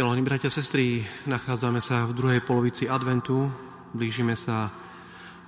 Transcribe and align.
Milí 0.00 0.24
bratia 0.24 0.48
a 0.48 0.56
sestry, 0.56 1.04
nachádzame 1.28 1.76
sa 1.84 2.08
v 2.08 2.16
druhej 2.16 2.40
polovici 2.40 2.88
adventu, 2.88 3.52
blížime 3.92 4.32
sa 4.32 4.72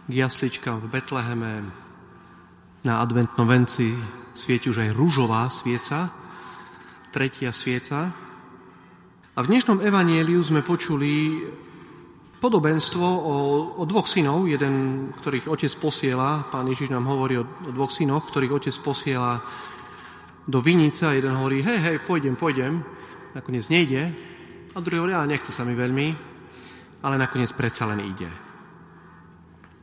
k 0.05 0.13
jasličkám 0.13 0.77
v 0.77 0.93
Betleheme. 0.93 1.73
Na 2.85 3.01
adventnom 3.01 3.49
venci 3.49 3.97
svieti 4.37 4.69
už 4.69 4.85
aj 4.85 4.93
rúžová 4.93 5.49
svieca, 5.49 6.13
tretia 7.09 7.49
svieca. 7.49 8.13
A 9.33 9.39
v 9.41 9.49
dnešnom 9.49 9.81
evanieliu 9.81 10.45
sme 10.45 10.61
počuli 10.61 11.41
podobenstvo 12.37 13.09
o, 13.09 13.37
o 13.81 13.83
dvoch 13.89 14.05
synov, 14.05 14.53
jeden, 14.53 15.09
ktorých 15.17 15.49
otec 15.49 15.73
posiela, 15.81 16.45
pán 16.53 16.69
Ježiš 16.69 16.93
nám 16.93 17.09
hovorí 17.09 17.41
o, 17.41 17.49
o 17.49 17.73
dvoch 17.73 17.89
synoch, 17.89 18.29
ktorých 18.29 18.53
otec 18.53 18.77
posiela 18.85 19.41
do 20.45 20.61
vinice 20.61 21.09
a 21.09 21.17
jeden 21.17 21.41
hovorí, 21.41 21.65
hej, 21.65 21.81
hej, 21.81 21.97
pôjdem, 22.05 22.37
pôjdem, 22.37 22.85
nakoniec 23.33 23.65
nejde, 23.73 24.32
a 24.73 24.81
druhý 24.81 25.05
hovorí, 25.05 25.15
ale 25.15 25.37
nechce 25.37 25.53
sa 25.53 25.69
mi 25.69 25.77
veľmi, 25.77 26.07
ale 27.05 27.21
nakoniec 27.21 27.53
predsa 27.53 27.85
len 27.85 28.01
ide. 28.01 28.31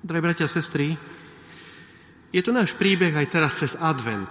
Drahí 0.02 0.22
bratia 0.24 0.48
a 0.48 0.52
sestry, 0.52 0.96
je 2.30 2.42
to 2.42 2.54
náš 2.54 2.78
príbeh 2.78 3.14
aj 3.14 3.28
teraz 3.30 3.60
cez 3.62 3.74
advent. 3.78 4.30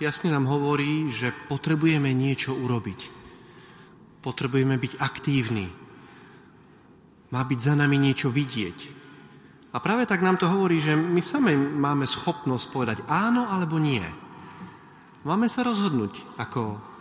Jasne 0.00 0.34
nám 0.34 0.50
hovorí, 0.50 1.12
že 1.12 1.30
potrebujeme 1.46 2.10
niečo 2.10 2.56
urobiť. 2.56 3.00
Potrebujeme 4.24 4.74
byť 4.80 4.92
aktívni. 4.98 5.68
Má 7.30 7.40
byť 7.46 7.58
za 7.60 7.74
nami 7.78 7.96
niečo 7.96 8.28
vidieť. 8.28 8.78
A 9.72 9.80
práve 9.80 10.04
tak 10.04 10.20
nám 10.20 10.36
to 10.36 10.50
hovorí, 10.50 10.84
že 10.84 10.92
my 10.92 11.22
sami 11.24 11.56
máme 11.56 12.04
schopnosť 12.04 12.66
povedať 12.68 12.98
áno 13.08 13.48
alebo 13.48 13.80
nie. 13.80 14.04
Máme 15.24 15.48
sa 15.48 15.64
rozhodnúť, 15.64 16.26
ako 16.36 16.91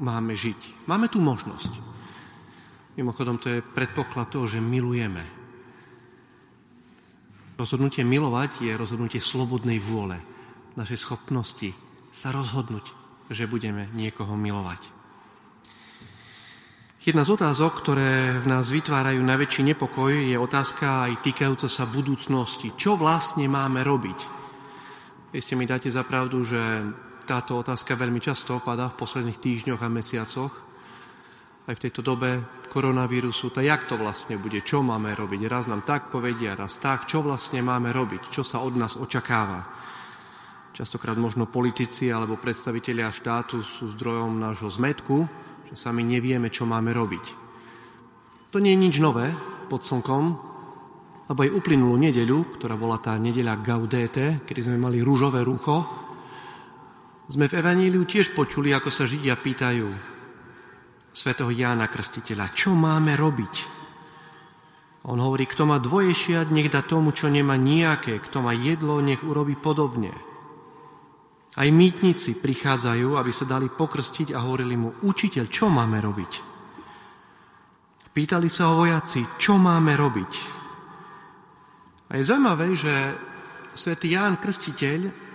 máme 0.00 0.32
žiť. 0.32 0.88
Máme 0.88 1.06
tu 1.12 1.20
možnosť. 1.20 1.72
Mimochodom, 2.96 3.38
to 3.38 3.48
je 3.48 3.64
predpoklad 3.64 4.32
toho, 4.32 4.48
že 4.50 4.58
milujeme. 4.58 5.22
Rozhodnutie 7.60 8.02
milovať 8.02 8.64
je 8.64 8.72
rozhodnutie 8.72 9.20
slobodnej 9.20 9.76
vôle, 9.78 10.16
našej 10.80 10.98
schopnosti 11.04 11.76
sa 12.10 12.32
rozhodnúť, 12.32 12.90
že 13.28 13.44
budeme 13.44 13.86
niekoho 13.92 14.32
milovať. 14.34 14.80
Jedna 17.00 17.24
z 17.24 17.32
otázok, 17.32 17.80
ktoré 17.80 18.36
v 18.44 18.46
nás 18.48 18.68
vytvárajú 18.68 19.24
najväčší 19.24 19.72
nepokoj, 19.72 20.12
je 20.12 20.36
otázka 20.36 21.08
aj 21.08 21.24
týkajúca 21.24 21.68
sa 21.68 21.88
budúcnosti. 21.88 22.76
Čo 22.76 23.00
vlastne 23.00 23.48
máme 23.48 23.80
robiť? 23.80 24.20
Vy 25.32 25.40
ste 25.40 25.56
mi 25.56 25.64
dáte 25.64 25.88
za 25.88 26.04
pravdu, 26.04 26.44
že 26.44 26.60
táto 27.30 27.62
otázka 27.62 27.94
veľmi 27.94 28.18
často 28.18 28.58
opadá 28.58 28.90
v 28.90 28.98
posledných 28.98 29.38
týždňoch 29.38 29.78
a 29.78 29.86
mesiacoch. 29.86 30.50
Aj 31.70 31.74
v 31.78 31.82
tejto 31.86 32.02
dobe 32.02 32.42
koronavírusu, 32.66 33.54
tak 33.54 33.70
jak 33.70 33.86
to 33.86 33.94
vlastne 33.94 34.34
bude, 34.34 34.58
čo 34.66 34.82
máme 34.82 35.14
robiť. 35.14 35.46
Raz 35.46 35.70
nám 35.70 35.86
tak 35.86 36.10
povedia, 36.10 36.58
raz 36.58 36.82
tak, 36.82 37.06
čo 37.06 37.22
vlastne 37.22 37.62
máme 37.62 37.94
robiť, 37.94 38.34
čo 38.34 38.42
sa 38.42 38.58
od 38.58 38.74
nás 38.74 38.98
očakáva. 38.98 39.62
Častokrát 40.74 41.14
možno 41.14 41.46
politici 41.46 42.10
alebo 42.10 42.34
predstavitelia 42.34 43.14
štátu 43.14 43.62
sú 43.62 43.94
zdrojom 43.94 44.42
nášho 44.42 44.66
zmetku, 44.66 45.22
že 45.70 45.78
sami 45.78 46.02
nevieme, 46.02 46.50
čo 46.50 46.66
máme 46.66 46.90
robiť. 46.90 47.24
To 48.50 48.58
nie 48.58 48.74
je 48.74 48.82
nič 48.90 48.98
nové 48.98 49.30
pod 49.70 49.86
slnkom, 49.86 50.24
lebo 51.30 51.38
aj 51.46 51.54
uplynulú 51.54 51.94
nedeľu, 51.94 52.58
ktorá 52.58 52.74
bola 52.74 52.98
tá 52.98 53.14
nedeľa 53.14 53.62
Gaudete, 53.62 54.42
kedy 54.42 54.66
sme 54.66 54.82
mali 54.82 54.98
rúžové 54.98 55.46
rucho, 55.46 55.99
sme 57.30 57.46
v 57.46 57.62
Evaníliu 57.62 58.02
tiež 58.02 58.34
počuli, 58.34 58.74
ako 58.74 58.90
sa 58.90 59.06
Židia 59.06 59.38
pýtajú 59.38 59.86
svätého 61.14 61.50
Jána 61.54 61.86
Krstiteľa, 61.86 62.50
čo 62.50 62.74
máme 62.74 63.14
robiť? 63.14 63.54
On 65.06 65.16
hovorí, 65.16 65.46
kto 65.46 65.62
má 65.62 65.78
dvoje 65.78 66.10
šiat, 66.10 66.50
nech 66.50 66.68
dá 66.68 66.82
tomu, 66.82 67.14
čo 67.14 67.30
nemá 67.30 67.54
nejaké, 67.54 68.18
kto 68.18 68.42
má 68.42 68.50
jedlo, 68.50 68.98
nech 68.98 69.22
urobí 69.22 69.54
podobne. 69.54 70.10
Aj 71.54 71.66
mýtnici 71.70 72.34
prichádzajú, 72.34 73.14
aby 73.14 73.30
sa 73.30 73.46
dali 73.46 73.70
pokrstiť 73.70 74.34
a 74.34 74.42
hovorili 74.42 74.74
mu, 74.74 74.98
učiteľ, 75.06 75.46
čo 75.46 75.70
máme 75.70 76.02
robiť? 76.02 76.32
Pýtali 78.10 78.50
sa 78.50 78.74
ho 78.74 78.82
vojaci, 78.82 79.38
čo 79.38 79.54
máme 79.54 79.94
robiť? 79.94 80.32
A 82.10 82.18
je 82.18 82.26
zaujímavé, 82.26 82.74
že 82.74 82.94
svätý 83.70 84.18
Ján 84.18 84.42
Krstiteľ 84.42 85.29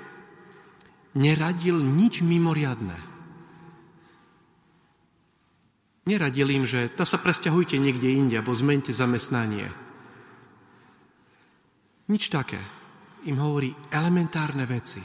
neradil 1.16 1.80
nič 1.80 2.22
mimoriadné. 2.22 3.16
Neradil 6.06 6.54
im, 6.54 6.70
že 6.70 6.94
to 6.94 7.02
sa 7.02 7.18
presťahujte 7.18 7.82
niekde 7.82 8.14
inde, 8.14 8.38
alebo 8.38 8.54
zmente 8.54 8.94
zamestnanie. 8.94 9.66
Nič 12.06 12.30
také. 12.30 12.62
Im 13.26 13.42
hovorí 13.42 13.74
elementárne 13.90 14.70
veci. 14.70 15.02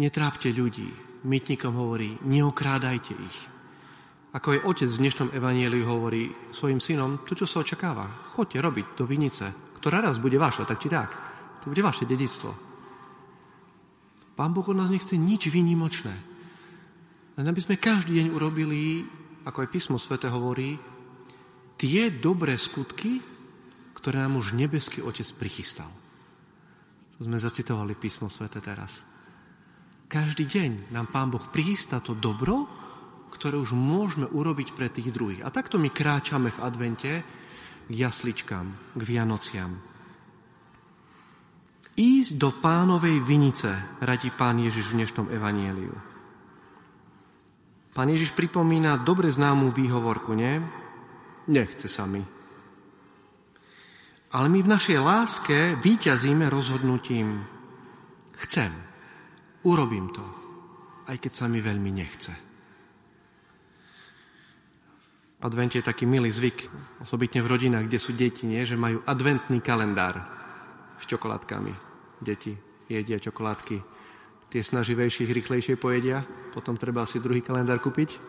Netrápte 0.00 0.48
ľudí. 0.56 0.88
Mytníkom 1.28 1.76
hovorí, 1.76 2.16
neokrádajte 2.24 3.12
ich. 3.12 3.38
Ako 4.32 4.56
aj 4.56 4.64
otec 4.64 4.88
v 4.88 5.00
dnešnom 5.04 5.28
evanieliu 5.36 5.84
hovorí 5.84 6.32
svojim 6.48 6.80
synom, 6.80 7.20
to, 7.28 7.36
čo 7.36 7.44
sa 7.44 7.60
očakáva. 7.60 8.32
Choďte 8.32 8.64
robiť 8.64 8.86
do 8.96 9.04
vinice, 9.04 9.52
ktorá 9.76 10.00
raz 10.00 10.16
bude 10.16 10.40
vaša, 10.40 10.64
tak 10.64 10.80
či 10.80 10.88
tak. 10.88 11.12
To 11.60 11.68
bude 11.68 11.84
vaše 11.84 12.08
dedictvo. 12.08 12.71
Pán 14.32 14.56
Boh 14.56 14.64
od 14.64 14.76
nás 14.76 14.88
nechce 14.88 15.14
nič 15.16 15.52
výnimočné. 15.52 16.14
Len 17.36 17.46
aby 17.48 17.60
sme 17.60 17.80
každý 17.80 18.20
deň 18.20 18.28
urobili, 18.32 19.04
ako 19.44 19.64
aj 19.64 19.72
písmo 19.72 19.96
svete 19.96 20.28
hovorí, 20.28 20.76
tie 21.80 22.12
dobré 22.12 22.56
skutky, 22.56 23.20
ktoré 23.96 24.24
nám 24.24 24.40
už 24.40 24.56
nebeský 24.56 25.00
Otec 25.04 25.26
prichystal. 25.36 25.88
To 27.18 27.30
sme 27.30 27.38
zacitovali 27.38 27.94
písmo 27.94 28.26
svete 28.26 28.58
teraz. 28.58 29.04
Každý 30.08 30.44
deň 30.44 30.92
nám 30.92 31.08
Pán 31.08 31.32
Boh 31.32 31.44
prichystá 31.48 32.02
to 32.02 32.12
dobro, 32.12 32.68
ktoré 33.32 33.56
už 33.56 33.72
môžeme 33.72 34.28
urobiť 34.28 34.76
pre 34.76 34.92
tých 34.92 35.08
druhých. 35.08 35.40
A 35.40 35.48
takto 35.48 35.80
my 35.80 35.88
kráčame 35.88 36.52
v 36.52 36.62
advente 36.62 37.12
k 37.88 37.92
jasličkám, 37.92 38.96
k 38.96 39.00
Vianociam. 39.00 39.91
Ísť 41.92 42.40
do 42.40 42.48
pánovej 42.48 43.20
vinice, 43.20 43.68
radí 44.00 44.32
pán 44.32 44.56
Ježiš 44.56 44.92
v 44.92 45.04
dnešnom 45.04 45.28
evanieliu. 45.28 45.92
Pán 47.92 48.08
Ježiš 48.08 48.32
pripomína 48.32 48.96
dobre 49.04 49.28
známú 49.28 49.68
výhovorku, 49.68 50.32
nie? 50.32 50.56
Nechce 51.52 51.92
sa 51.92 52.08
mi. 52.08 52.24
Ale 54.32 54.48
my 54.48 54.64
v 54.64 54.72
našej 54.72 54.96
láske 54.96 55.76
výťazíme 55.84 56.48
rozhodnutím. 56.48 57.44
Chcem. 58.40 58.72
Urobím 59.68 60.08
to. 60.16 60.24
Aj 61.04 61.20
keď 61.20 61.32
sa 61.36 61.44
mi 61.44 61.60
veľmi 61.60 61.92
nechce. 61.92 62.32
Advent 65.44 65.76
je 65.76 65.84
taký 65.84 66.08
milý 66.08 66.32
zvyk, 66.32 66.72
osobitne 67.04 67.44
v 67.44 67.50
rodinách, 67.52 67.84
kde 67.84 67.98
sú 68.00 68.16
deti, 68.16 68.48
nie? 68.48 68.64
že 68.64 68.80
majú 68.80 69.04
adventný 69.04 69.60
kalendár 69.60 70.41
s 71.02 71.10
čokoládkami. 71.10 71.74
Deti 72.22 72.54
jedia 72.86 73.18
čokoládky. 73.18 73.76
Tie 74.52 74.60
snaživejších 74.60 75.32
rýchlejšie 75.32 75.80
pojedia, 75.80 76.20
potom 76.52 76.76
treba 76.76 77.08
si 77.08 77.18
druhý 77.18 77.40
kalendár 77.40 77.80
kúpiť. 77.80 78.20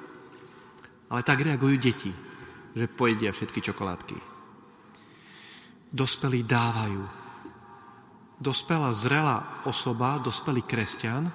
Ale 1.11 1.21
tak 1.21 1.43
reagujú 1.43 1.75
deti, 1.77 2.11
že 2.73 2.87
pojedia 2.87 3.35
všetky 3.35 3.59
čokoládky. 3.59 4.17
Dospelí 5.93 6.41
dávajú. 6.47 7.03
Dospelá 8.39 8.89
zrelá 8.97 9.61
osoba, 9.69 10.17
dospelý 10.17 10.65
kresťan 10.65 11.29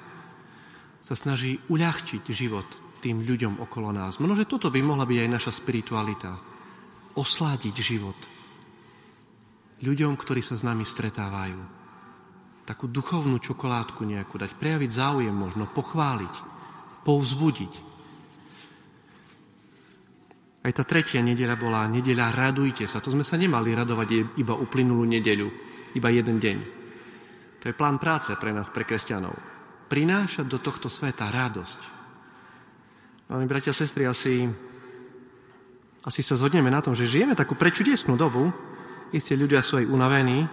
sa 0.99 1.15
snaží 1.15 1.63
uľahčiť 1.71 2.25
život 2.35 2.67
tým 2.99 3.23
ľuďom 3.23 3.63
okolo 3.63 3.95
nás. 3.95 4.19
Možno, 4.19 4.35
že 4.35 4.51
toto 4.51 4.67
by 4.73 4.83
mohla 4.83 5.07
byť 5.07 5.19
aj 5.23 5.31
naša 5.31 5.53
spiritualita. 5.55 6.35
Osládiť 7.15 7.77
život 7.79 8.38
ľuďom, 9.83 10.19
ktorí 10.19 10.43
sa 10.43 10.59
s 10.59 10.67
nami 10.67 10.83
stretávajú. 10.83 11.61
Takú 12.67 12.85
duchovnú 12.91 13.41
čokoládku 13.41 14.05
nejakú 14.05 14.37
dať, 14.37 14.59
prejaviť 14.59 14.91
záujem 14.93 15.33
možno, 15.33 15.71
pochváliť, 15.71 16.35
povzbudiť. 17.07 17.73
Aj 20.69 20.73
tá 20.75 20.85
tretia 20.85 21.25
nedeľa 21.25 21.57
bola 21.57 21.89
nedeľa 21.89 22.35
radujte 22.35 22.85
sa. 22.85 23.01
To 23.01 23.15
sme 23.15 23.25
sa 23.25 23.41
nemali 23.41 23.73
radovať 23.73 24.37
iba 24.37 24.53
uplynulú 24.53 25.07
nedeľu, 25.09 25.49
iba 25.97 26.09
jeden 26.13 26.37
deň. 26.37 26.59
To 27.63 27.65
je 27.71 27.75
plán 27.75 27.97
práce 27.97 28.35
pre 28.37 28.53
nás, 28.53 28.69
pre 28.69 28.85
kresťanov. 28.85 29.33
Prinášať 29.89 30.45
do 30.45 30.61
tohto 30.61 30.93
sveta 30.93 31.33
radosť. 31.33 31.81
Máme 33.33 33.49
bratia 33.49 33.73
a 33.73 33.77
sestry, 33.77 34.05
asi, 34.05 34.45
asi 36.05 36.21
sa 36.21 36.37
zhodneme 36.37 36.69
na 36.69 36.85
tom, 36.85 36.93
že 36.93 37.09
žijeme 37.09 37.33
takú 37.33 37.57
prečudesnú 37.57 38.17
dobu, 38.17 38.53
Isté 39.09 39.41
ľudia 39.41 39.65
sú 39.65 39.81
aj 39.81 39.89
unavení, 39.89 40.45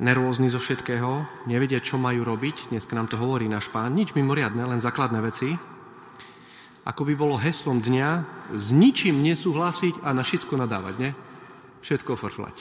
nervózni 0.00 0.48
zo 0.48 0.56
všetkého, 0.56 1.44
nevedia, 1.44 1.84
čo 1.84 2.00
majú 2.00 2.24
robiť. 2.24 2.72
Dneska 2.72 2.96
nám 2.96 3.12
to 3.12 3.20
hovorí 3.20 3.44
náš 3.44 3.68
pán. 3.68 3.92
Nič 3.92 4.16
mimoriadne, 4.16 4.64
len 4.64 4.80
základné 4.80 5.20
veci. 5.20 5.52
Ako 6.88 7.04
by 7.04 7.12
bolo 7.12 7.36
heslom 7.36 7.84
dňa, 7.84 8.08
s 8.56 8.72
ničím 8.72 9.20
nesúhlasiť 9.20 10.00
a 10.00 10.16
na 10.16 10.24
všetko 10.24 10.56
nadávať, 10.56 10.94
ne? 10.96 11.10
Všetko 11.84 12.16
frflať. 12.16 12.56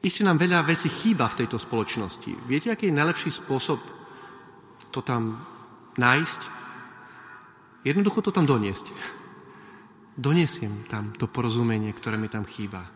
Isté 0.00 0.24
nám 0.24 0.40
veľa 0.40 0.64
vecí 0.64 0.88
chýba 0.88 1.28
v 1.28 1.44
tejto 1.44 1.60
spoločnosti. 1.60 2.48
Viete, 2.48 2.72
aký 2.72 2.88
je 2.88 2.96
najlepší 2.96 3.30
spôsob 3.36 3.82
to 4.94 5.04
tam 5.04 5.44
nájsť? 6.00 6.40
Jednoducho 7.84 8.24
to 8.24 8.32
tam 8.32 8.48
doniesť. 8.48 8.96
Doniesiem 10.16 10.88
tam 10.88 11.12
to 11.12 11.28
porozumenie, 11.28 11.92
ktoré 11.92 12.16
mi 12.16 12.32
tam 12.32 12.48
chýba. 12.48 12.88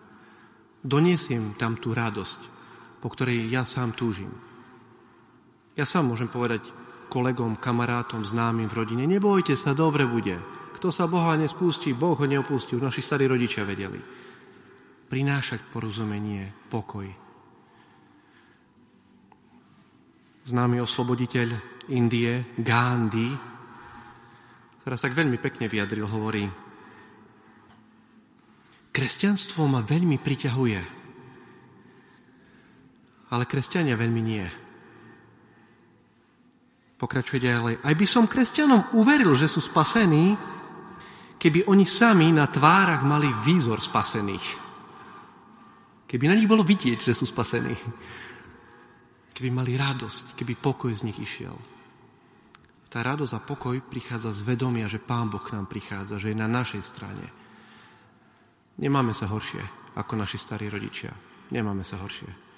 Doniesiem 0.81 1.53
tam 1.61 1.77
tú 1.77 1.93
radosť, 1.93 2.41
po 3.05 3.13
ktorej 3.13 3.45
ja 3.53 3.69
sám 3.69 3.93
túžim. 3.93 4.33
Ja 5.77 5.85
sám 5.85 6.09
môžem 6.09 6.33
povedať 6.33 6.65
kolegom, 7.13 7.61
kamarátom, 7.61 8.25
známym 8.25 8.73
v 8.73 8.77
rodine, 8.81 9.05
nebojte 9.05 9.53
sa, 9.53 9.77
dobre 9.77 10.09
bude. 10.09 10.41
Kto 10.81 10.89
sa 10.89 11.05
Boha 11.05 11.37
nespustí, 11.37 11.93
Boh 11.93 12.17
ho 12.17 12.25
neopustí, 12.25 12.73
už 12.73 12.89
naši 12.89 13.05
starí 13.05 13.29
rodičia 13.29 13.69
vedeli. 13.69 14.01
Prinášať 15.13 15.61
porozumenie, 15.69 16.49
pokoj. 16.73 17.05
Známy 20.49 20.81
osloboditeľ 20.81 21.53
Indie, 21.93 22.57
Gandhi, 22.57 23.29
teraz 24.81 25.05
tak 25.05 25.13
veľmi 25.13 25.37
pekne 25.37 25.69
vyjadril, 25.69 26.09
hovorí, 26.09 26.70
kresťanstvo 29.01 29.65
ma 29.65 29.81
veľmi 29.81 30.21
priťahuje, 30.21 30.81
ale 33.33 33.49
kresťania 33.49 33.97
veľmi 33.97 34.21
nie. 34.21 34.45
Pokračuje 37.01 37.41
ďalej. 37.41 37.81
Aj 37.81 37.95
by 37.97 38.05
som 38.05 38.29
kresťanom 38.29 38.93
uveril, 39.01 39.33
že 39.41 39.49
sú 39.49 39.65
spasení, 39.65 40.37
keby 41.41 41.65
oni 41.65 41.89
sami 41.89 42.29
na 42.29 42.45
tvárach 42.45 43.01
mali 43.01 43.33
výzor 43.41 43.81
spasených. 43.81 44.69
Keby 46.05 46.25
na 46.29 46.37
nich 46.37 46.45
bolo 46.45 46.61
vidieť, 46.61 47.01
že 47.01 47.17
sú 47.17 47.25
spasení. 47.25 47.73
Keby 49.33 49.49
mali 49.49 49.81
radosť, 49.81 50.37
keby 50.37 50.61
pokoj 50.61 50.93
z 50.93 51.09
nich 51.09 51.17
išiel. 51.17 51.57
Tá 52.93 53.01
radosť 53.01 53.33
a 53.33 53.41
pokoj 53.41 53.81
prichádza 53.81 54.37
z 54.37 54.45
vedomia, 54.45 54.93
že 54.93 55.01
Pán 55.01 55.33
Boh 55.33 55.41
k 55.41 55.57
nám 55.57 55.73
prichádza, 55.73 56.21
že 56.21 56.37
je 56.37 56.37
na 56.37 56.53
našej 56.53 56.85
strane. 56.85 57.41
Nemáme 58.81 59.13
sa 59.13 59.29
horšie 59.29 59.95
ako 59.95 60.17
naši 60.17 60.41
starí 60.41 60.73
rodičia. 60.73 61.13
Nemáme 61.53 61.85
sa 61.85 62.01
horšie 62.01 62.51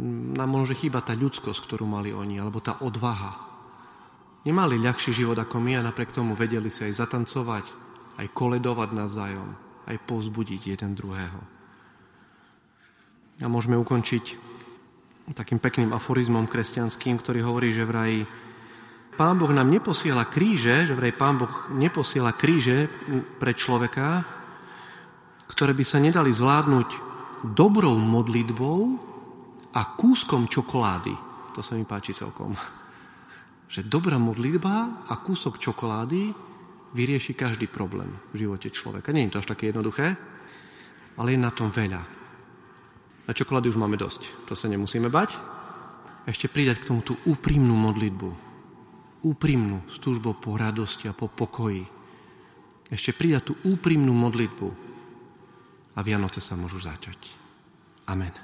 nám 0.00 0.48
môže 0.48 0.72
chýbať 0.72 1.12
tá 1.12 1.14
ľudskosť, 1.16 1.68
ktorú 1.68 1.84
mali 1.84 2.16
oni, 2.16 2.40
alebo 2.40 2.64
tá 2.64 2.80
odvaha. 2.80 3.36
Nemali 4.48 4.80
ľahší 4.80 5.12
život 5.12 5.36
ako 5.36 5.60
my 5.60 5.78
a 5.78 5.86
napriek 5.86 6.10
tomu 6.10 6.32
vedeli 6.32 6.72
sa 6.72 6.88
aj 6.88 6.96
zatancovať, 6.96 7.64
aj 8.18 8.26
koledovať 8.32 8.88
navzájom, 8.96 9.48
aj 9.86 9.96
povzbudiť 10.08 10.74
jeden 10.74 10.96
druhého. 10.96 11.40
A 13.42 13.46
môžeme 13.46 13.76
ukončiť 13.76 14.50
takým 15.36 15.62
pekným 15.62 15.94
aforizmom 15.94 16.48
kresťanským, 16.50 17.20
ktorý 17.20 17.44
hovorí, 17.44 17.70
že 17.70 17.86
vraj 17.86 18.24
Pán 19.12 19.36
Boh 19.36 19.52
nám 19.52 19.68
neposiela 19.68 20.24
kríže, 20.24 20.88
že 20.88 20.96
vraj 20.96 21.12
Pán 21.12 21.36
Boh 21.36 21.52
neposiela 21.76 22.32
kríže 22.32 22.88
pre 23.36 23.52
človeka, 23.52 24.24
ktoré 25.52 25.76
by 25.76 25.84
sa 25.84 26.00
nedali 26.00 26.32
zvládnuť 26.32 26.88
dobrou 27.52 28.00
modlitbou 28.00 28.80
a 29.76 29.82
kúskom 29.92 30.48
čokolády. 30.48 31.12
To 31.52 31.60
sa 31.60 31.76
mi 31.76 31.84
páči 31.84 32.16
celkom. 32.16 32.56
Že 33.68 33.84
dobrá 33.84 34.16
modlitba 34.16 35.04
a 35.12 35.14
kúsok 35.20 35.60
čokolády 35.60 36.32
vyrieši 36.96 37.36
každý 37.36 37.68
problém 37.68 38.08
v 38.32 38.48
živote 38.48 38.72
človeka. 38.72 39.12
Nie 39.12 39.28
je 39.28 39.36
to 39.36 39.40
až 39.44 39.52
také 39.52 39.68
jednoduché, 39.68 40.16
ale 41.20 41.36
je 41.36 41.40
na 41.40 41.52
tom 41.52 41.68
veľa. 41.68 42.00
Na 43.28 43.32
čokolády 43.36 43.68
už 43.68 43.76
máme 43.76 44.00
dosť, 44.00 44.48
to 44.48 44.56
sa 44.56 44.72
nemusíme 44.72 45.12
bať. 45.12 45.36
Ešte 46.24 46.48
pridať 46.48 46.80
k 46.80 46.88
tomu 46.88 47.04
tú 47.04 47.20
úprimnú 47.28 47.76
modlitbu. 47.76 48.28
Úprimnú 49.22 49.84
s 49.86 50.00
túžbou 50.00 50.32
po 50.32 50.56
radosti 50.56 51.12
a 51.12 51.16
po 51.16 51.28
pokoji. 51.28 51.84
Ešte 52.88 53.12
pridať 53.12 53.52
tú 53.52 53.54
úprimnú 53.68 54.12
modlitbu 54.16 54.91
a 55.96 56.00
Vianoce 56.00 56.40
sa 56.40 56.56
môžu 56.56 56.80
začať. 56.80 57.36
Amen. 58.08 58.32